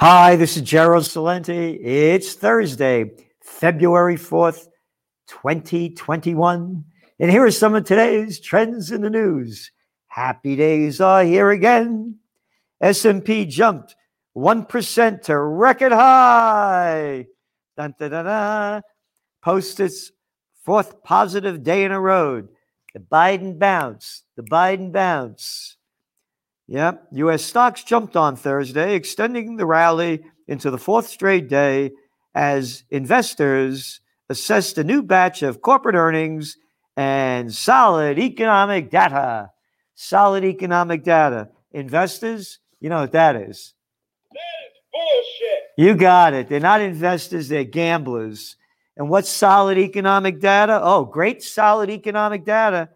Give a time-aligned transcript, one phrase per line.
[0.00, 1.76] Hi, this is Gerald Celente.
[1.82, 3.10] It's Thursday,
[3.42, 4.68] February 4th,
[5.26, 6.84] 2021.
[7.18, 9.72] And here are some of today's trends in the news.
[10.06, 12.20] Happy days are here again.
[12.80, 13.96] S&P jumped
[14.36, 17.26] 1% to record high.
[17.76, 18.82] Dun, dun, dun, dun.
[19.42, 20.12] Post its
[20.62, 22.46] fourth positive day in a row.
[22.94, 24.22] The Biden bounce.
[24.36, 25.77] The Biden bounce.
[26.68, 27.08] Yep.
[27.12, 27.42] U.S.
[27.42, 31.92] stocks jumped on Thursday, extending the rally into the fourth straight day
[32.34, 36.58] as investors assessed a new batch of corporate earnings
[36.96, 39.50] and solid economic data.
[39.94, 41.48] Solid economic data.
[41.72, 43.74] Investors, you know what that is.
[44.32, 45.64] That is bullshit.
[45.78, 46.48] You got it.
[46.48, 48.56] They're not investors, they're gamblers.
[48.96, 50.80] And what's solid economic data?
[50.82, 52.90] Oh, great solid economic data.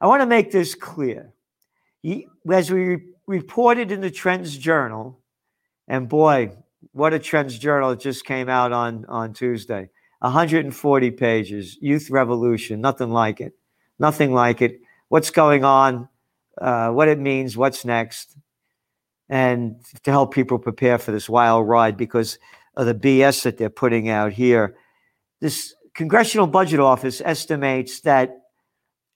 [0.00, 1.32] I want to make this clear.
[2.50, 5.20] As we reported in the Trends Journal,
[5.86, 6.52] and boy,
[6.92, 9.90] what a Trends Journal it just came out on, on Tuesday
[10.20, 13.54] 140 pages, Youth Revolution, nothing like it.
[13.98, 14.80] Nothing like it.
[15.08, 16.08] What's going on,
[16.60, 18.36] uh, what it means, what's next,
[19.28, 22.38] and to help people prepare for this wild ride because
[22.76, 24.76] of the BS that they're putting out here
[25.40, 28.30] this Congressional Budget Office estimates that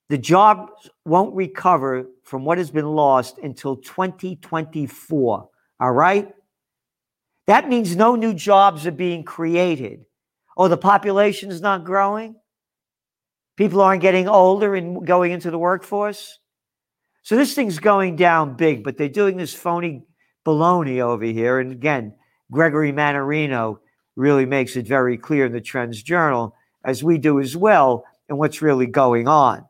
[0.08, 5.48] the jobs won't recover from what has been lost until 2024.
[5.80, 6.28] All right?
[7.46, 10.04] That means no new jobs are being created.
[10.56, 12.36] Oh, the population is not growing?
[13.56, 16.38] People aren't getting older and going into the workforce?
[17.22, 20.04] So this thing's going down big, but they're doing this phony
[20.44, 21.60] baloney over here.
[21.60, 22.14] And again,
[22.50, 23.78] Gregory Mannarino
[24.16, 28.38] really makes it very clear in the Trends Journal, as we do as well, and
[28.38, 29.64] what's really going on.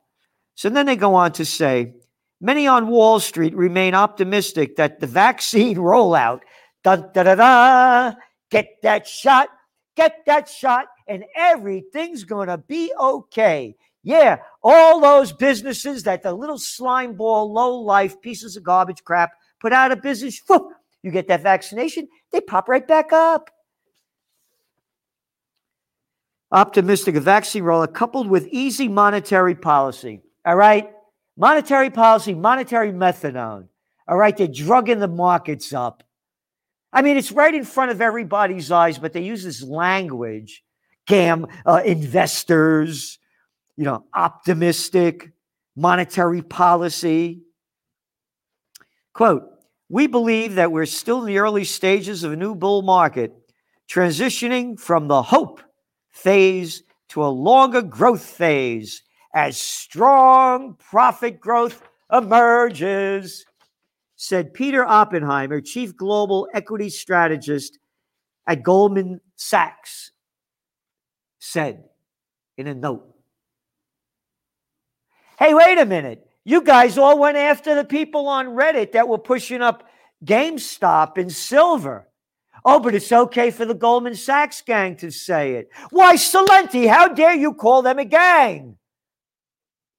[0.54, 1.94] So then they go on to say
[2.40, 6.40] many on Wall Street remain optimistic that the vaccine rollout,
[6.82, 8.12] da da da da,
[8.50, 9.48] get that shot,
[9.96, 13.76] get that shot, and everything's going to be okay.
[14.04, 19.30] Yeah, all those businesses that the little slime ball, low life pieces of garbage crap
[19.60, 20.72] put out of business, whoop,
[21.04, 23.48] you get that vaccination, they pop right back up
[26.52, 30.20] optimistic of vaccine rollout coupled with easy monetary policy.
[30.44, 30.90] All right?
[31.36, 33.68] Monetary policy, monetary methadone.
[34.06, 34.36] All right?
[34.36, 36.04] They're drugging the markets up.
[36.92, 40.62] I mean, it's right in front of everybody's eyes, but they use this language
[41.06, 43.18] gam, uh, investors,
[43.76, 45.32] you know, optimistic,
[45.74, 47.40] monetary policy.
[49.14, 49.44] Quote,
[49.88, 53.32] we believe that we're still in the early stages of a new bull market,
[53.90, 55.62] transitioning from the hope
[56.12, 59.02] phase to a longer growth phase
[59.34, 63.44] as strong profit growth emerges,
[64.16, 67.78] said Peter Oppenheimer, chief global equity strategist
[68.46, 70.12] at Goldman Sachs,
[71.38, 71.84] said
[72.56, 73.08] in a note.
[75.38, 76.26] Hey, wait a minute.
[76.44, 79.88] You guys all went after the people on Reddit that were pushing up
[80.24, 82.08] GameStop and silver.
[82.64, 85.70] Oh, but it's okay for the Goldman Sachs gang to say it.
[85.90, 88.76] Why, Celente, how dare you call them a gang?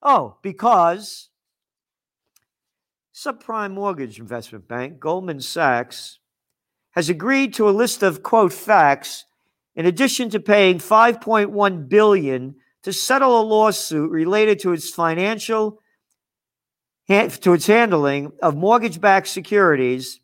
[0.01, 1.29] Oh, because
[3.13, 6.19] Subprime Mortgage Investment Bank, Goldman Sachs,
[6.91, 9.25] has agreed to a list of quote facts
[9.75, 15.79] in addition to paying 5.1 billion to settle a lawsuit related to its financial
[17.07, 20.21] to its handling of mortgage-backed securities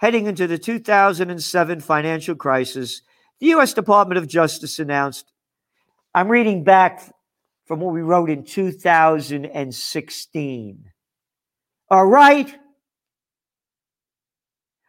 [0.00, 3.02] heading into the 2007 financial crisis,
[3.38, 3.74] the U.S.
[3.74, 5.30] Department of Justice announced.
[6.14, 7.14] I'm reading back
[7.66, 10.84] from what we wrote in 2016.
[11.90, 12.58] All right.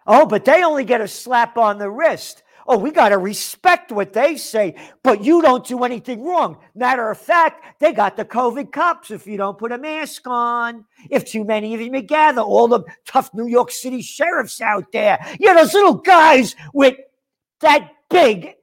[0.08, 2.42] Oh, but they only get a slap on the wrist.
[2.74, 6.58] Oh, we got to respect what they say, but you don't do anything wrong.
[6.74, 10.86] Matter of fact, they got the COVID cops if you don't put a mask on.
[11.10, 15.20] If too many of you gather, all the tough New York City sheriffs out there,
[15.38, 16.96] yeah, those little guys with
[17.60, 18.54] that big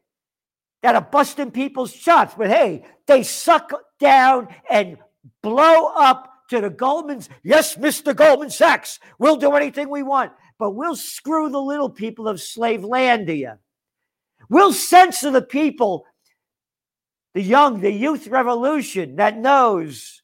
[0.82, 2.32] that are busting people's shots.
[2.34, 4.96] But hey, they suck down and
[5.42, 7.28] blow up to the Goldmans.
[7.42, 8.16] Yes, Mr.
[8.16, 13.58] Goldman Sachs, we'll do anything we want, but we'll screw the little people of Slavelandia.
[14.48, 16.06] We'll censor the people,
[17.34, 20.22] the young, the youth revolution that knows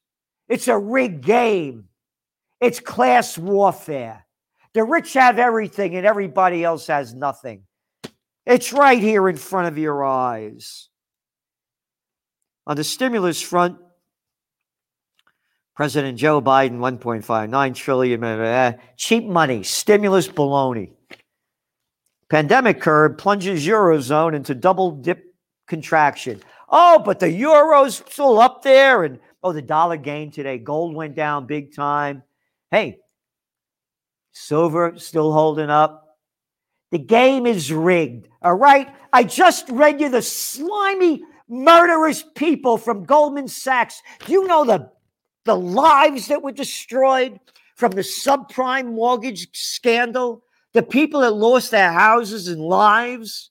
[0.48, 1.88] it's a rigged game.
[2.60, 4.26] It's class warfare.
[4.72, 7.64] The rich have everything and everybody else has nothing.
[8.46, 10.88] It's right here in front of your eyes.
[12.66, 13.78] On the stimulus front,
[15.76, 20.92] President Joe Biden, 1.59 trillion, uh, cheap money, stimulus baloney.
[22.28, 25.34] Pandemic curve plunges Eurozone into double dip
[25.66, 26.40] contraction.
[26.68, 29.04] Oh, but the Euro's still up there.
[29.04, 30.58] And oh, the dollar gained today.
[30.58, 32.22] Gold went down big time.
[32.70, 32.98] Hey,
[34.32, 36.18] silver still holding up.
[36.90, 38.28] The game is rigged.
[38.42, 38.88] All right.
[39.12, 44.02] I just read you the slimy, murderous people from Goldman Sachs.
[44.24, 44.90] Do you know the
[45.44, 47.38] the lives that were destroyed
[47.74, 50.43] from the subprime mortgage scandal,
[50.74, 53.50] the people that lost their houses and lives.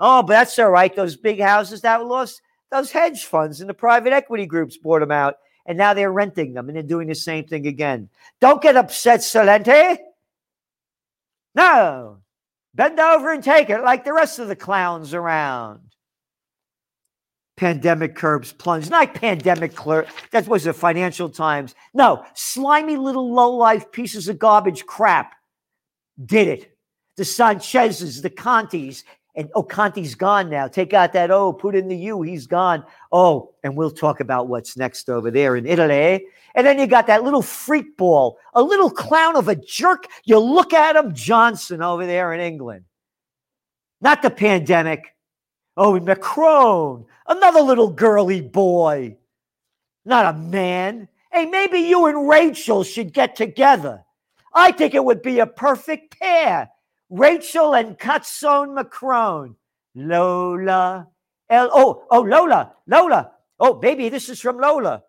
[0.00, 0.94] Oh, but that's all right.
[0.94, 5.00] Those big houses that were lost, those hedge funds and the private equity groups bought
[5.00, 5.36] them out.
[5.66, 8.08] And now they're renting them and they're doing the same thing again.
[8.40, 9.98] Don't get upset, Celente.
[11.54, 12.18] No.
[12.74, 15.80] Bend over and take it like the rest of the clowns around
[17.56, 18.90] pandemic curbs plunge.
[18.90, 20.08] Not pandemic clerk.
[20.32, 21.76] That was the Financial Times.
[21.94, 25.34] No, slimy little low-life pieces of garbage crap
[26.24, 26.76] did it.
[27.16, 29.04] The Sanchez's, the Contis,
[29.34, 30.68] and oh, Conti's gone now.
[30.68, 32.84] Take out that O, put in the U, he's gone.
[33.10, 36.26] Oh, and we'll talk about what's next over there in Italy.
[36.54, 40.04] And then you got that little freak ball, a little clown of a jerk.
[40.24, 42.84] You look at him, Johnson over there in England.
[44.02, 45.14] Not the pandemic.
[45.76, 49.16] Oh, Macron, another little girly boy,
[50.04, 51.08] not a man.
[51.32, 54.04] Hey, maybe you and Rachel should get together.
[54.54, 56.70] I think it would be a perfect pair.
[57.10, 59.56] Rachel and Cutson Macron.
[59.94, 61.08] Lola.
[61.50, 63.32] L- oh, oh, Lola, Lola.
[63.60, 65.02] Oh, baby, this is from Lola.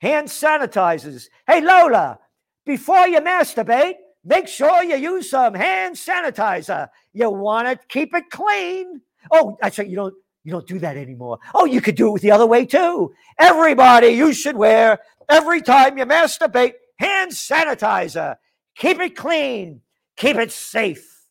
[0.00, 1.28] Hand sanitizers.
[1.46, 2.18] Hey, Lola,
[2.66, 3.94] before you masturbate,
[4.24, 6.88] make sure you use some hand sanitizer.
[7.14, 9.00] You want to keep it clean.
[9.30, 10.14] Oh, actually, you don't
[10.44, 11.38] you don't do that anymore.
[11.54, 13.12] Oh, you could do it the other way too.
[13.38, 18.36] Everybody, you should wear every time you masturbate hand sanitizer.
[18.76, 19.80] Keep it clean.
[20.16, 21.24] Keep it safe.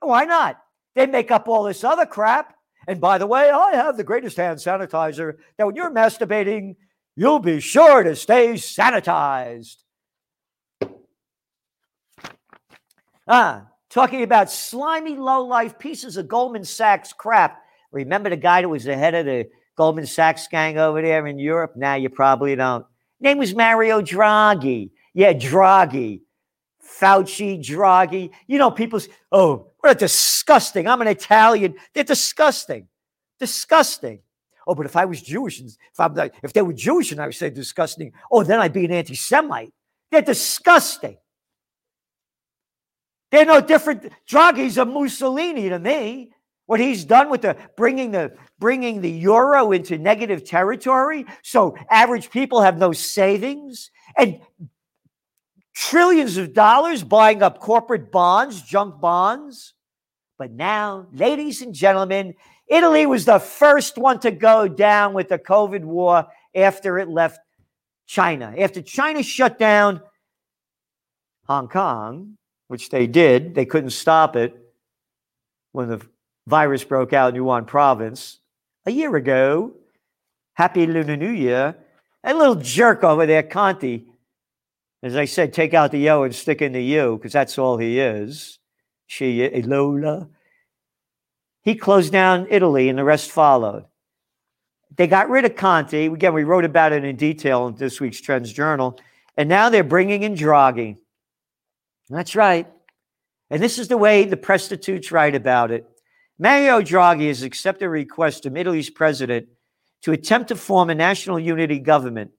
[0.00, 0.58] Why not?
[0.94, 2.54] They make up all this other crap.
[2.88, 6.76] And by the way, I have the greatest hand sanitizer that when you're masturbating,
[7.14, 9.76] you'll be sure to stay sanitized.
[13.28, 17.62] Ah, talking about slimy, low life pieces of Goldman Sachs crap.
[17.92, 21.38] Remember the guy that was the head of the Goldman Sachs gang over there in
[21.38, 21.74] Europe?
[21.76, 22.84] Now you probably don't.
[23.20, 24.90] Name was Mario Draghi.
[25.14, 26.22] Yeah, Draghi.
[26.84, 28.30] Fauci, Draghi.
[28.46, 29.00] You know, people,
[29.30, 30.86] oh, what a disgusting.
[30.86, 31.74] I'm an Italian.
[31.94, 32.88] They're disgusting.
[33.38, 34.20] Disgusting.
[34.66, 37.26] Oh, but if I was Jewish, and if, I'm if they were Jewish and I
[37.26, 39.72] would say disgusting, oh, then I'd be an anti Semite.
[40.10, 41.16] They're disgusting.
[43.30, 44.12] They're no different.
[44.28, 46.32] Draghi's a Mussolini to me.
[46.66, 52.30] What he's done with the bringing the bringing the euro into negative territory, so average
[52.30, 54.40] people have no savings, and
[55.74, 59.74] trillions of dollars buying up corporate bonds, junk bonds.
[60.38, 62.34] But now, ladies and gentlemen,
[62.66, 67.38] Italy was the first one to go down with the COVID war after it left
[68.06, 68.54] China.
[68.58, 70.00] After China shut down
[71.46, 72.36] Hong Kong,
[72.68, 73.54] which they did.
[73.54, 74.54] They couldn't stop it
[75.72, 76.00] when the
[76.46, 78.38] virus broke out in Yunnan province
[78.86, 79.72] a year ago.
[80.54, 81.76] Happy Lunar New Year.
[82.24, 84.06] That little jerk over there, Conti,
[85.02, 87.76] as I said, take out the O and stick in the U because that's all
[87.76, 88.60] he is.
[89.06, 90.28] She, Lola.
[91.62, 93.84] He closed down Italy and the rest followed.
[94.96, 96.06] They got rid of Conti.
[96.06, 98.98] Again, we wrote about it in detail in this week's Trends Journal.
[99.36, 100.96] And now they're bringing in Draghi.
[102.08, 102.66] That's right.
[103.50, 105.86] And this is the way the prostitutes write about it.
[106.38, 109.48] Mario Draghi has accepted a request from Italy's president
[110.02, 112.32] to attempt to form a national unity government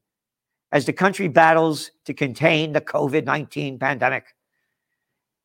[0.73, 4.35] as the country battles to contain the COVID 19 pandemic.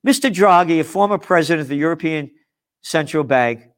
[0.04, 0.32] Mr.
[0.32, 2.30] Draghi, a former president of the European
[2.82, 3.68] Central Bank,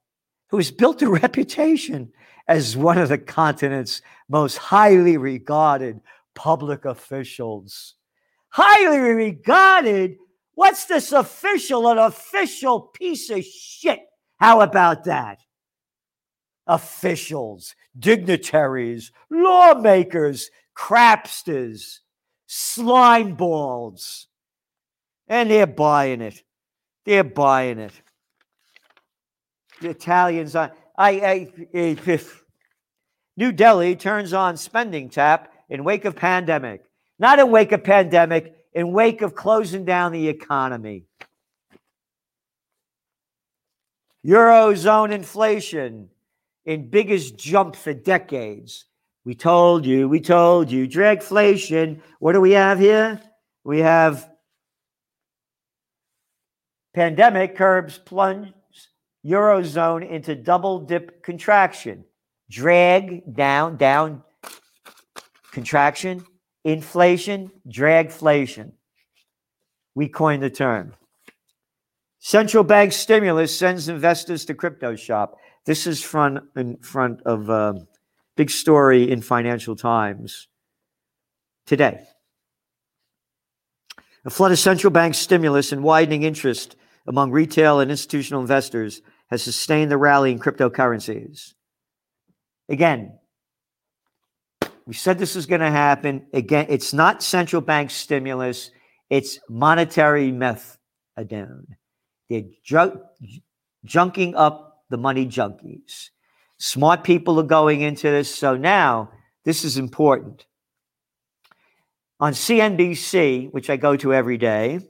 [0.48, 2.10] who has built a reputation
[2.48, 6.00] as one of the continent's most highly regarded
[6.34, 7.96] public officials.
[8.48, 10.16] Highly regarded
[10.60, 11.88] What's this official?
[11.88, 14.00] An official piece of shit.
[14.38, 15.38] How about that?
[16.66, 21.98] Officials, dignitaries, lawmakers, crapsters,
[22.46, 24.26] slime balls.
[25.28, 26.42] And they're buying it.
[27.04, 27.92] They're buying it.
[29.80, 32.42] The Italians, I, I, I if
[33.36, 36.82] New Delhi turns on spending tap in wake of pandemic.
[37.18, 41.04] Not in wake of pandemic, in wake of closing down the economy.
[44.26, 46.10] Eurozone inflation
[46.66, 48.84] in biggest jump for decades.
[49.30, 52.00] We told you, we told you, dragflation.
[52.18, 53.20] What do we have here?
[53.62, 54.28] We have
[56.94, 58.52] pandemic curbs plunge
[59.24, 62.04] Eurozone into double dip contraction.
[62.50, 64.24] Drag down, down,
[65.52, 66.24] contraction,
[66.64, 68.72] inflation, dragflation.
[69.94, 70.94] We coined the term.
[72.18, 75.36] Central bank stimulus sends investors to crypto shop.
[75.66, 77.74] This is front in front of uh,
[78.40, 80.48] big story in Financial Times
[81.66, 82.00] today.
[84.24, 86.74] A flood of central bank stimulus and widening interest
[87.06, 91.52] among retail and institutional investors has sustained the rally in cryptocurrencies.
[92.70, 93.18] Again,
[94.86, 96.24] we said this is going to happen.
[96.32, 98.70] Again, it's not central bank stimulus,
[99.10, 101.66] it's monetary methadone.
[102.30, 103.02] They're ju-
[103.86, 106.08] junking up the money junkies.
[106.60, 108.32] Smart people are going into this.
[108.32, 109.10] So now
[109.44, 110.44] this is important.
[112.20, 114.80] On CNBC, which I go to every day,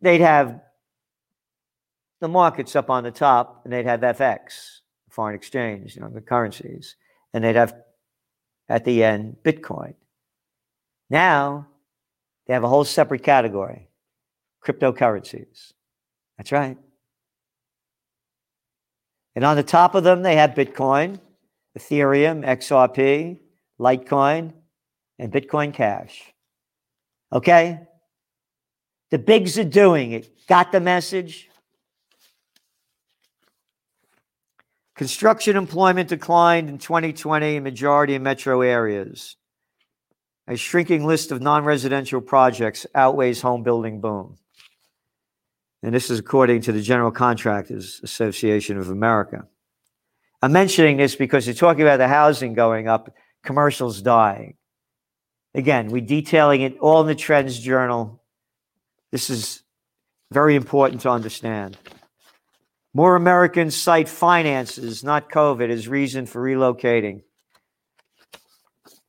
[0.00, 0.60] they'd have
[2.20, 6.20] the markets up on the top and they'd have FX, foreign exchange, you know, the
[6.20, 6.94] currencies,
[7.34, 7.74] and they'd have
[8.68, 9.94] at the end Bitcoin.
[11.10, 11.66] Now
[12.46, 13.88] they have a whole separate category
[14.64, 15.72] cryptocurrencies.
[16.38, 16.78] That's right.
[19.36, 21.20] And on the top of them, they have Bitcoin,
[21.78, 23.38] Ethereum, XRP,
[23.78, 24.54] Litecoin,
[25.18, 26.32] and Bitcoin Cash.
[27.30, 27.80] Okay?
[29.10, 30.46] The bigs are doing it.
[30.48, 31.50] Got the message?
[34.94, 39.36] Construction employment declined in 2020 in majority of metro areas.
[40.48, 44.36] A shrinking list of non residential projects outweighs home building boom.
[45.86, 49.46] And this is according to the General Contractors Association of America.
[50.42, 53.14] I'm mentioning this because you're talking about the housing going up,
[53.44, 54.56] commercials dying.
[55.54, 58.20] Again, we're detailing it all in the Trends Journal.
[59.12, 59.62] This is
[60.32, 61.78] very important to understand.
[62.92, 67.22] More Americans cite finances, not COVID, as reason for relocating.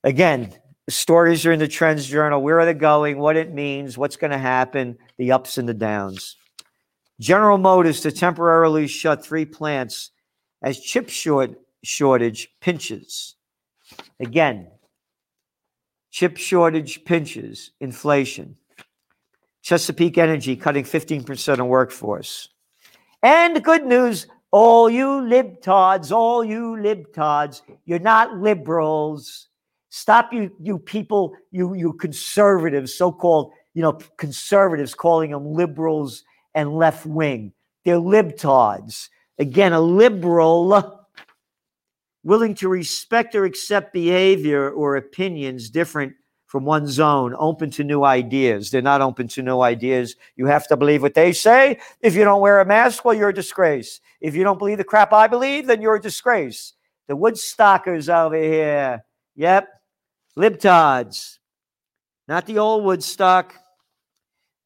[0.03, 0.53] Again,
[0.85, 2.39] the stories are in the Trends Journal.
[2.39, 3.17] Where are they going?
[3.17, 3.97] What it means?
[3.97, 4.99] What's going to happen?
[5.17, 6.37] The ups and the downs.
[7.19, 10.11] General Motors to temporarily shut three plants
[10.61, 11.51] as chip short
[11.83, 13.35] shortage pinches.
[14.19, 14.67] Again,
[16.11, 18.55] chip shortage pinches inflation.
[19.63, 22.49] Chesapeake Energy cutting 15% of workforce.
[23.23, 29.47] And good news, all you libtards, all you libtards, you're not liberals.
[29.89, 36.23] Stop you, you people, you, you conservatives, so-called, you know, conservatives calling them liberals
[36.57, 37.53] and left wing.
[37.85, 39.09] They're libtards.
[39.37, 41.05] Again, a liberal
[42.23, 46.13] willing to respect or accept behavior or opinions different
[46.47, 48.71] from one's own, open to new ideas.
[48.71, 50.15] They're not open to new ideas.
[50.35, 51.77] You have to believe what they say.
[52.01, 54.01] If you don't wear a mask, well, you're a disgrace.
[54.19, 56.73] If you don't believe the crap I believe, then you're a disgrace.
[57.07, 59.03] The Woodstockers over here.
[59.35, 59.69] Yep.
[60.35, 61.37] Libtards.
[62.27, 63.53] Not the old Woodstock.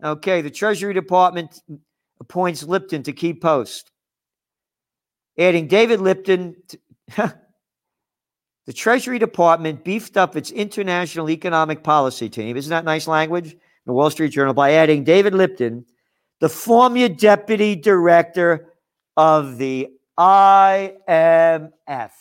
[0.04, 1.62] Okay, the Treasury Department
[2.20, 3.92] appoints Lipton to key post,
[5.38, 6.56] adding David Lipton.
[6.70, 7.34] To,
[8.68, 12.56] The Treasury Department beefed up its international economic policy team.
[12.56, 13.56] Isn't that nice language?
[13.86, 15.86] The Wall Street Journal by adding David Lipton,
[16.40, 18.70] the former deputy director
[19.18, 19.90] of the
[20.20, 22.12] IMF,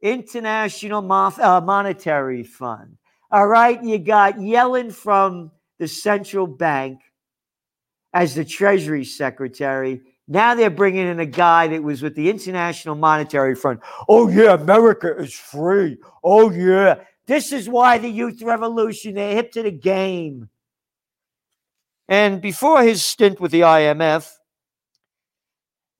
[0.00, 2.96] International uh, Monetary Fund.
[3.32, 7.00] All right, you got Yellen from the central bank
[8.12, 10.00] as the Treasury Secretary.
[10.28, 13.80] Now they're bringing in a guy that was with the International Monetary Fund.
[14.08, 15.98] Oh, yeah, America is free.
[16.22, 17.00] Oh, yeah.
[17.26, 20.48] This is why the youth revolution, they're hip to the game.
[22.08, 24.30] And before his stint with the IMF,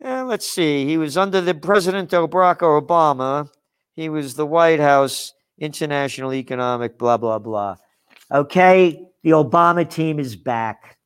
[0.02, 3.48] eh, let's see, he was under the President Barack Obama.
[3.94, 7.76] He was the White House International Economic, blah, blah, blah.
[8.30, 10.98] Okay, the Obama team is back.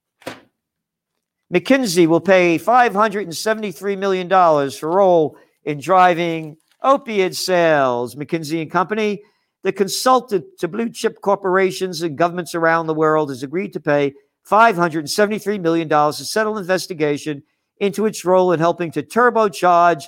[1.52, 4.28] McKinsey will pay $573 million
[4.70, 8.14] for role in driving opiate sales.
[8.14, 9.22] McKinsey and Company,
[9.62, 14.14] the consultant to blue chip corporations and governments around the world has agreed to pay
[14.48, 17.42] $573 million to settle investigation
[17.78, 20.04] into its role in helping to turbocharge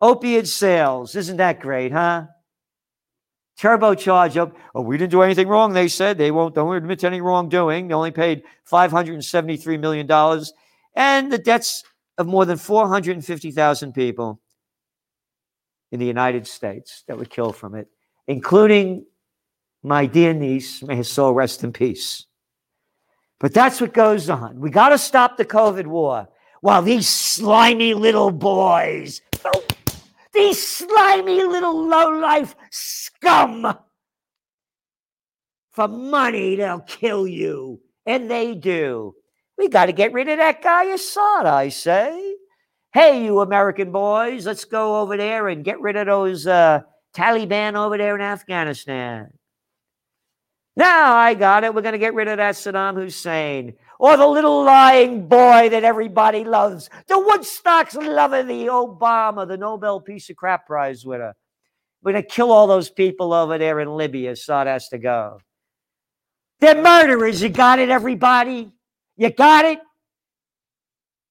[0.00, 1.16] opiate sales.
[1.16, 2.26] Isn't that great, huh?
[3.58, 4.56] Turbocharge up.
[4.74, 6.18] Oh, we didn't do anything wrong, they said.
[6.18, 7.88] They won't don't admit to any wrongdoing.
[7.88, 10.44] They only paid $573 million.
[10.96, 11.84] And the debts
[12.18, 14.40] of more than 450,000 people
[15.92, 17.88] in the United States that were killed from it,
[18.26, 19.06] including
[19.82, 22.26] my dear niece, may his soul rest in peace.
[23.38, 24.58] But that's what goes on.
[24.60, 26.28] We got to stop the COVID war
[26.62, 29.20] while these slimy little boys,
[30.34, 33.76] these slimy little low-life scum,
[35.70, 37.80] for money, they'll kill you.
[38.06, 39.14] And they do.
[39.58, 42.36] We got to get rid of that guy Assad, I say.
[42.92, 46.82] Hey, you American boys, let's go over there and get rid of those uh,
[47.14, 49.32] Taliban over there in Afghanistan.
[50.76, 51.74] Now I got it.
[51.74, 55.82] We're going to get rid of that Saddam Hussein or the little lying boy that
[55.82, 56.90] everybody loves.
[57.08, 61.34] The Woodstocks loving the Obama, the Nobel Peace of Crap Prize winner.
[62.02, 64.32] We're going to kill all those people over there in Libya.
[64.32, 65.38] Assad has to go.
[66.60, 67.40] They're murderers.
[67.40, 68.70] You got it, everybody?
[69.16, 69.78] You got it?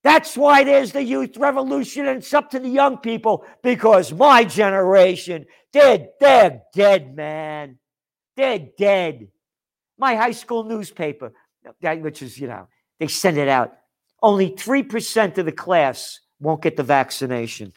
[0.04, 4.46] That's why there's the youth revolution, and it's up to the young people because my
[4.46, 7.78] generation, they're, they're dead, man.
[8.36, 9.28] They're dead.
[10.00, 11.34] My high school newspaper,
[11.82, 12.68] that, which is, you know,
[13.00, 13.74] they send it out.
[14.22, 17.74] Only 3% of the class won't get the vaccination.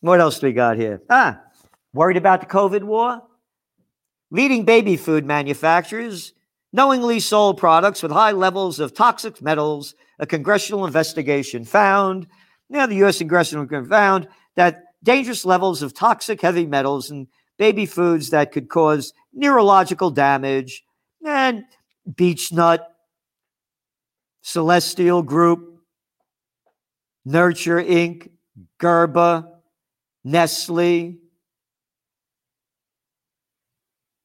[0.00, 1.00] What else do we got here?
[1.08, 1.40] Ah,
[1.92, 3.22] worried about the COVID war?
[4.30, 6.34] Leading baby food manufacturers
[6.72, 9.94] knowingly sold products with high levels of toxic metals.
[10.18, 12.26] A congressional investigation found,
[12.68, 13.18] now the U.S.
[13.18, 19.12] congressional found that dangerous levels of toxic heavy metals in baby foods that could cause
[19.32, 20.84] neurological damage
[21.24, 21.64] and
[22.16, 22.86] Beech-Nut,
[24.42, 25.80] Celestial Group,
[27.24, 28.30] Nurture Inc.,
[28.78, 29.48] Gerber,
[30.22, 31.16] Nestle,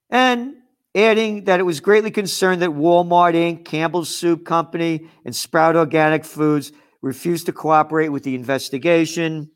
[0.10, 0.56] and
[0.96, 6.26] adding that it was greatly concerned that Walmart Inc., Campbell's Soup Company, and Sprout Organic
[6.26, 9.52] Foods refused to cooperate with the investigation.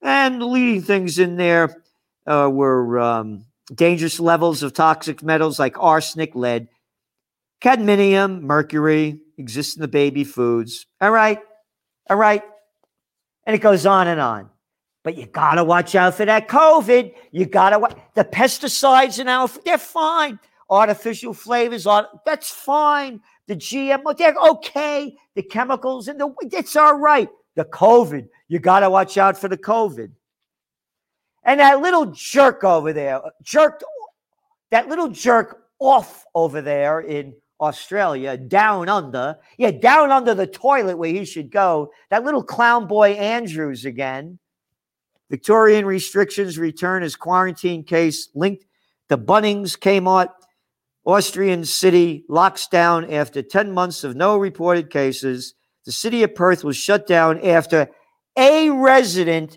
[0.00, 1.81] And leading things in there
[2.26, 6.68] uh, were um, dangerous levels of toxic metals like arsenic, lead,
[7.60, 10.86] cadmium, mercury exist in the baby foods.
[11.00, 11.38] All right.
[12.10, 12.42] All right.
[13.46, 14.50] And it goes on and on.
[15.04, 17.12] But you got to watch out for that COVID.
[17.32, 20.38] You got to watch the pesticides and now they're fine.
[20.70, 23.20] Artificial flavors, are that's fine.
[23.46, 25.14] The GMO, they're okay.
[25.34, 27.28] The chemicals and the it's all right.
[27.56, 30.12] The COVID, you got to watch out for the COVID.
[31.44, 33.84] And that little jerk over there, jerked
[34.70, 40.96] that little jerk off over there in Australia, down under, yeah, down under the toilet
[40.96, 41.90] where he should go.
[42.10, 44.38] That little clown boy Andrews again
[45.32, 48.66] Victorian restrictions return as quarantine case linked
[49.08, 50.28] to Bunnings Kmart.
[51.06, 55.54] Austrian city locks down after 10 months of no reported cases.
[55.86, 57.88] The city of Perth was shut down after
[58.36, 59.56] a resident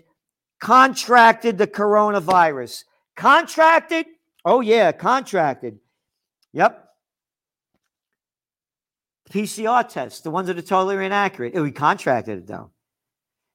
[0.60, 2.84] contracted the coronavirus.
[3.16, 4.06] Contracted?
[4.44, 5.78] Oh, yeah, contracted.
[6.52, 6.82] Yep.
[9.30, 11.56] PCR test, the ones that are totally inaccurate.
[11.56, 12.70] He contracted it, though.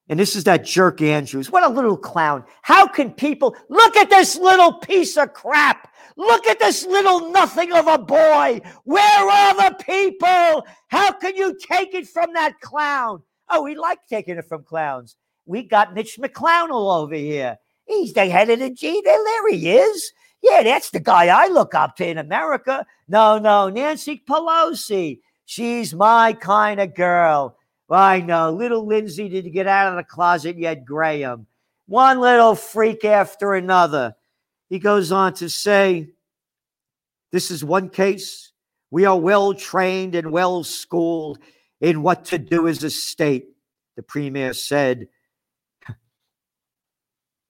[0.09, 1.49] And this is that jerk Andrews.
[1.49, 2.43] What a little clown.
[2.63, 5.93] How can people look at this little piece of crap?
[6.17, 8.61] Look at this little nothing of a boy.
[8.83, 10.65] Where are the people?
[10.89, 13.21] How can you take it from that clown?
[13.49, 15.15] Oh, we like taking it from clowns.
[15.45, 17.57] We got Mitch McClownell over here.
[17.85, 19.01] He's the head of the G.
[19.03, 20.13] There he is.
[20.41, 22.85] Yeah, that's the guy I look up to in America.
[23.07, 25.19] No, no, Nancy Pelosi.
[25.45, 27.57] She's my kind of girl.
[27.89, 28.51] I know.
[28.51, 31.45] Little Lindsay did you get out of the closet yet, Graham.
[31.87, 34.15] One little freak after another.
[34.69, 36.11] He goes on to say,
[37.31, 38.53] This is one case.
[38.91, 41.39] We are well trained and well schooled
[41.81, 43.47] in what to do as a state,
[43.95, 45.07] the premier said.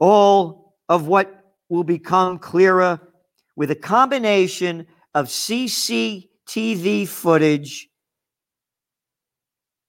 [0.02, 3.00] All of what will become clearer
[3.56, 7.88] with a combination of CCTV footage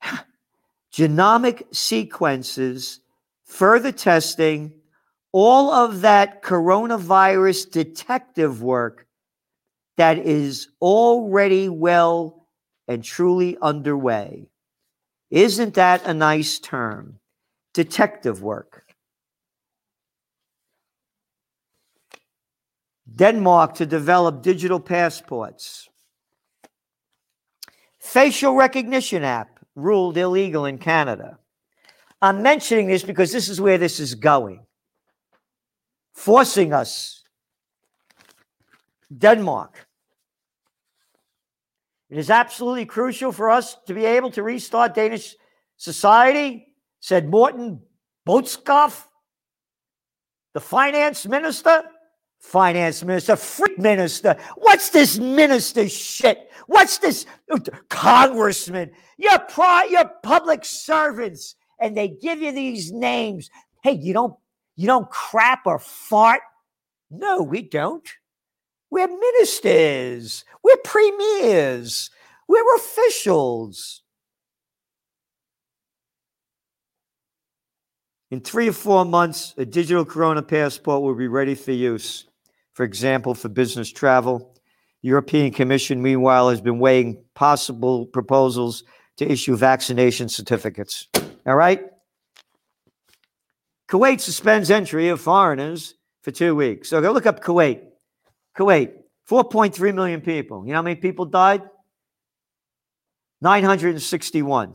[0.94, 3.01] genomic sequences,
[3.44, 4.75] further testing,
[5.33, 9.07] all of that coronavirus detective work
[9.96, 12.46] that is already well
[12.87, 14.48] and truly underway.
[15.31, 17.18] Isn't that a nice term?
[17.72, 18.82] Detective work.
[23.14, 25.88] Denmark to develop digital passports.
[27.98, 31.38] Facial recognition app ruled illegal in Canada.
[32.20, 34.61] I'm mentioning this because this is where this is going,
[36.14, 37.22] forcing us.
[39.16, 39.87] Denmark.
[42.09, 45.35] It is absolutely crucial for us to be able to restart Danish
[45.77, 47.81] society, said Morten
[48.27, 49.07] Bødskov,
[50.55, 51.83] the finance minister.
[52.42, 54.37] Finance minister, freak minister.
[54.57, 56.50] What's this minister shit?
[56.66, 58.90] What's this uh, congressman?
[59.16, 63.48] You're, pri- you're public servants, and they give you these names.
[63.83, 64.35] Hey, you don't
[64.76, 66.40] you don't crap or fart?
[67.11, 68.09] No, we don't.
[68.90, 70.44] We're ministers.
[70.64, 72.11] We're premiers.
[72.48, 74.02] We're officials.
[78.31, 82.26] In three or four months, a digital Corona passport will be ready for use.
[82.74, 84.54] For example, for business travel.
[85.02, 88.85] The European Commission, meanwhile, has been weighing possible proposals
[89.18, 91.08] to issue vaccination certificates.
[91.46, 91.82] All right?
[93.88, 96.88] Kuwait suspends entry of foreigners for two weeks.
[96.88, 97.82] So go look up Kuwait.
[98.56, 98.92] Kuwait,
[99.28, 100.64] 4.3 million people.
[100.64, 101.62] You know how many people died?
[103.42, 104.74] 961.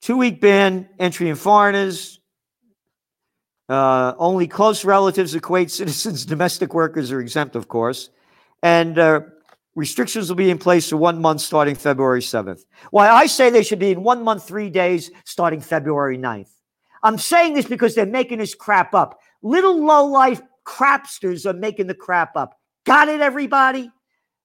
[0.00, 2.20] Two week ban, entry in foreigners.
[3.68, 8.10] Uh, only close relatives of Kuwait citizens, domestic workers are exempt, of course.
[8.62, 9.20] And uh,
[9.74, 12.64] restrictions will be in place for one month starting February 7th.
[12.90, 16.50] Why I say they should be in one month, three days starting February 9th.
[17.02, 19.20] I'm saying this because they're making this crap up.
[19.42, 22.58] Little low life crapsters are making the crap up.
[22.84, 23.90] Got it, everybody?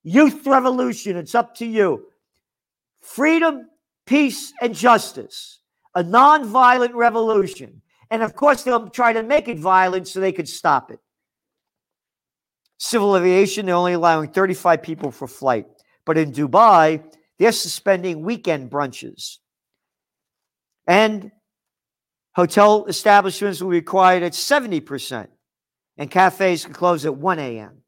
[0.04, 2.06] Youth revolution, it's up to you.
[3.02, 3.70] Freedom,
[4.06, 5.60] peace, and justice.
[5.96, 7.82] A nonviolent revolution.
[8.12, 11.00] And of course, they'll try to make it violent so they could stop it.
[12.78, 15.68] Civil aviation, they're only allowing 35 people for flight.
[16.06, 17.04] But in Dubai,
[17.38, 19.38] they're suspending weekend brunches.
[20.88, 21.32] And
[22.34, 25.28] hotel establishments will be required at 70%.
[25.98, 27.84] And cafes can close at 1 a.m.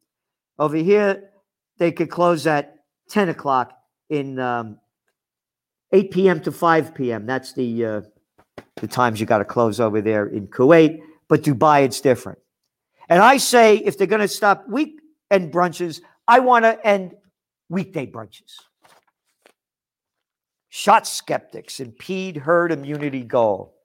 [0.59, 1.31] Over here,
[1.77, 2.75] they could close at
[3.09, 3.73] 10 o'clock
[4.09, 4.77] in um,
[5.91, 6.41] 8 p.m.
[6.41, 7.25] to 5 p.m.
[7.25, 8.01] That's the uh,
[8.75, 11.01] the times you got to close over there in Kuwait.
[11.27, 12.39] But Dubai, it's different.
[13.09, 17.13] And I say if they're going to stop weekend brunches, I want to end
[17.69, 18.55] weekday brunches.
[20.69, 23.75] Shot skeptics impede herd immunity goal.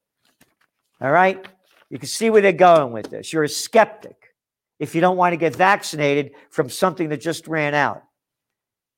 [1.01, 1.45] All right?
[1.91, 3.33] You can see where they're going with this.
[3.33, 4.35] You're a skeptic
[4.79, 8.03] if you don't want to get vaccinated from something that just ran out.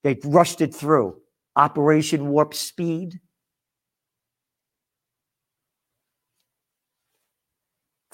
[0.04, 1.16] They rushed it through.
[1.57, 3.20] Operation Warp Speed.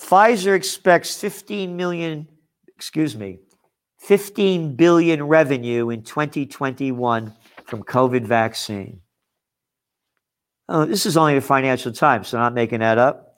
[0.04, 2.28] Pfizer expects 15 million,
[2.76, 3.38] excuse me,
[4.00, 7.32] 15 billion revenue in 2021
[7.64, 9.00] from COVID vaccine.
[10.68, 13.34] Oh, this is only the Financial Times, so I'm not making that up.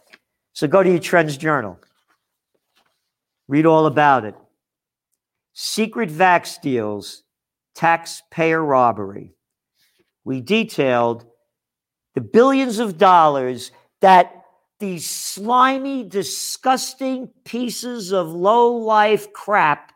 [0.54, 1.78] So go to your Trends Journal.
[3.46, 4.34] Read all about it.
[5.52, 7.22] Secret vax deals,
[7.76, 9.34] taxpayer robbery.
[10.24, 11.26] We detailed
[12.16, 14.35] the billions of dollars that
[14.78, 19.92] these slimy, disgusting pieces of low life crap,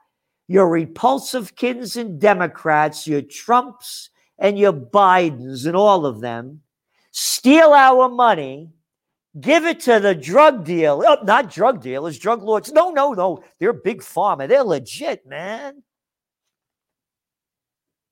[0.48, 6.62] your repulsive kins and Democrats, your Trumps and your Bidens and all of them,
[7.10, 8.70] steal our money,
[9.40, 11.04] give it to the drug deal.
[11.06, 12.72] Oh, not drug dealers, drug lords.
[12.72, 13.44] No, no, no.
[13.58, 14.48] They're big pharma.
[14.48, 15.82] They're legit, man.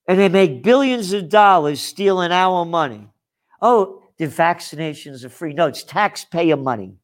[0.07, 3.09] And they make billions of dollars stealing our money.
[3.61, 5.53] Oh, the vaccinations are free.
[5.53, 6.97] No, it's taxpayer money.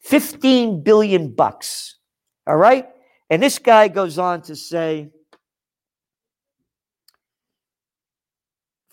[0.00, 1.96] 15 billion bucks.
[2.46, 2.86] All right?
[3.30, 5.10] And this guy goes on to say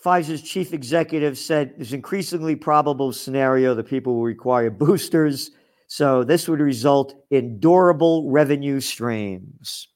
[0.04, 5.50] Pfizer's chief executive said there's increasingly probable scenario that people will require boosters.
[5.86, 9.88] So this would result in durable revenue streams.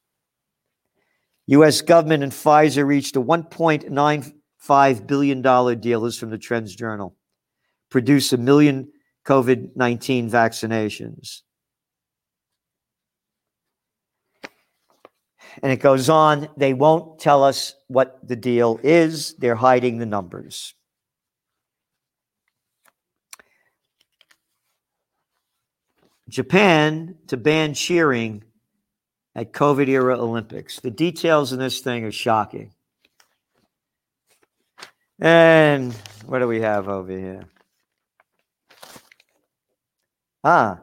[1.49, 5.42] US government and Pfizer reached a $1.95 billion
[5.81, 6.01] deal.
[6.03, 7.16] This from the Trends Journal
[7.90, 8.92] produce a million
[9.27, 11.42] COVID 19 vaccinations.
[15.62, 20.07] And it goes on, they won't tell us what the deal is, they're hiding the
[20.07, 20.75] numbers.
[26.29, 28.42] Japan to ban cheering
[29.35, 30.81] at COVID era Olympics.
[30.81, 32.72] The details in this thing are shocking.
[35.20, 35.94] And
[36.27, 37.44] what do we have over here?
[40.46, 40.48] 啊。
[40.48, 40.78] Ah.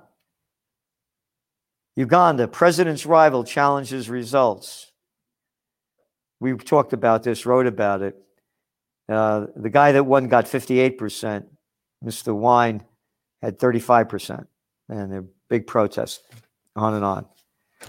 [1.95, 4.91] ah.，Uganda, president's rival challenges results.
[6.41, 8.17] We talked about this, wrote about it.
[9.08, 11.45] Uh, the guy that won got 58%.
[12.04, 12.36] Mr.
[12.36, 12.84] Wine
[13.41, 14.45] had 35%.
[14.89, 16.21] And a big protest,
[16.76, 17.26] on and on.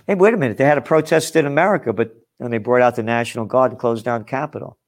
[0.06, 0.58] Hey, wait a minute.
[0.58, 3.80] They had a protest in America, but when they brought out the National Guard and
[3.80, 4.78] closed down Capitol.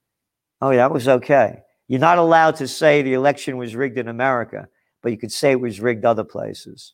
[0.61, 1.63] Oh, yeah, that was okay.
[1.89, 4.69] You're not allowed to say the election was rigged in America,
[5.07, 6.93] but you could say it was rigged other places.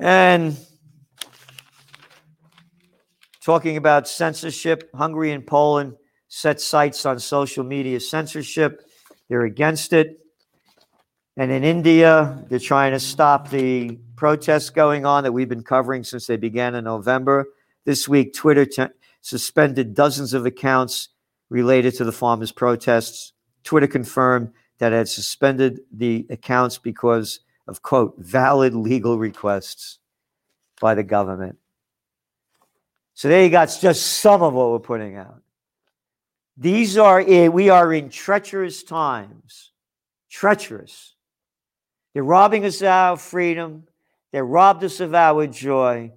[0.00, 0.58] And
[3.40, 5.94] talking about censorship, Hungary and Poland
[6.26, 8.82] set sights on social media censorship.
[9.28, 10.18] They're against it.
[11.36, 16.02] And in India, they're trying to stop the protests going on that we've been covering
[16.02, 17.46] since they began in November.
[17.84, 18.86] This week, Twitter t-
[19.20, 21.10] suspended dozens of accounts
[21.48, 23.34] related to the farmers' protests.
[23.62, 24.50] Twitter confirmed
[24.84, 29.98] that had suspended the accounts because of, quote, valid legal requests
[30.78, 31.56] by the government.
[33.14, 35.40] So there you got just some of what we're putting out.
[36.58, 39.72] These are, we are in treacherous times.
[40.28, 41.14] Treacherous.
[42.12, 43.84] They're robbing us of our freedom.
[44.32, 46.12] They robbed us of our joy.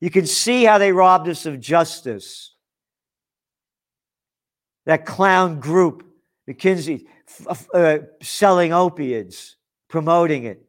[0.00, 2.56] You can see how they robbed us of justice.
[4.86, 6.04] That clown group,
[6.48, 7.06] McKinsey,
[7.74, 9.56] uh, selling opiates,
[9.88, 10.64] promoting it.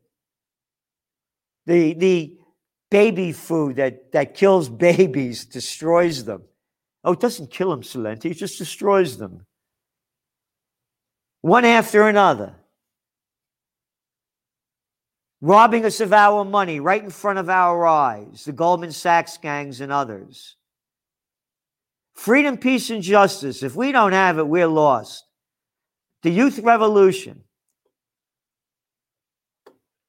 [1.65, 2.37] The, the
[2.89, 6.43] baby food that, that kills babies, destroys them.
[7.03, 9.45] Oh, it doesn't kill them, Celente, it just destroys them.
[11.41, 12.55] One after another.
[15.41, 19.79] Robbing us of our money right in front of our eyes, the Goldman Sachs gangs
[19.79, 20.57] and others.
[22.13, 23.63] Freedom, peace, and justice.
[23.63, 25.23] If we don't have it, we're lost.
[26.23, 27.43] The youth revolution.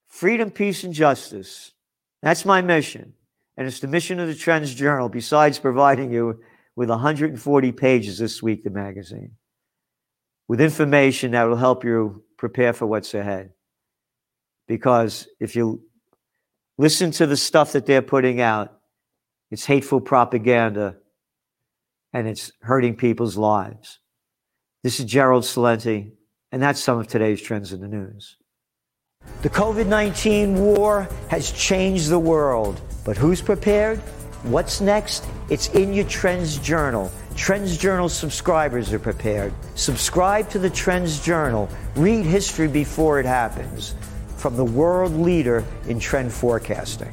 [0.09, 1.73] Freedom, peace, and justice.
[2.23, 3.15] That's my mission.
[3.57, 6.41] And it's the mission of the Trends Journal, besides providing you
[6.77, 9.33] with 140 pages this week, the magazine,
[10.49, 13.51] with information that will help you prepare for what's ahead.
[14.67, 15.83] Because if you
[16.79, 18.79] listen to the stuff that they're putting out,
[19.51, 20.97] it's hateful propaganda
[22.13, 24.00] and it's hurting people's lives.
[24.83, 26.11] This is Gerald Celente,
[26.53, 28.39] and that's some of today's trends in the news.
[29.43, 33.99] The COVID 19 war has changed the world, but who's prepared?
[34.43, 35.27] What's next?
[35.51, 37.13] It's in your Trends Journal.
[37.37, 39.53] Trends Journal subscribers are prepared.
[39.75, 41.69] Subscribe to the Trends Journal.
[41.95, 43.95] Read history before it happens
[44.39, 47.13] from the world leader in trend forecasting.